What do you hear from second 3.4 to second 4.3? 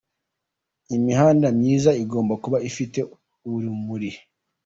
urumuri.